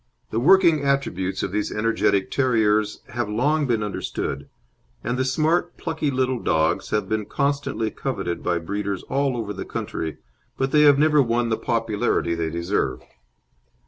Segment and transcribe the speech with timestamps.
[0.31, 4.49] The working attributes of these energetic terriers have long been understood,
[5.03, 9.63] and the smart, plucky little dogs have been constantly coveted by breeders all over the
[9.63, 10.17] country,
[10.57, 13.03] but they have never won the popularity they deserve.